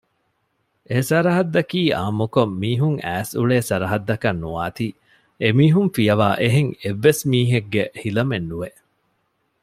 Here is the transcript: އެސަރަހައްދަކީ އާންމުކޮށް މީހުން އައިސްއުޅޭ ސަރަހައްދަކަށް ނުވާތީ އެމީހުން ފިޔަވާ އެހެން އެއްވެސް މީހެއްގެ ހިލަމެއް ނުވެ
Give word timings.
އެސަރަހައްދަކީ 0.91 1.81
އާންމުކޮށް 1.97 2.53
މީހުން 2.61 2.97
އައިސްއުޅޭ 3.05 3.55
ސަރަހައްދަކަށް 3.69 4.41
ނުވާތީ 4.43 4.87
އެމީހުން 5.41 5.89
ފިޔަވާ 5.95 6.29
އެހެން 6.41 6.71
އެއްވެސް 6.81 7.21
މީހެއްގެ 7.31 7.83
ހިލަމެއް 8.01 8.47
ނުވެ 8.49 8.69